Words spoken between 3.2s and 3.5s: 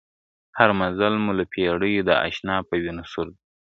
دی!.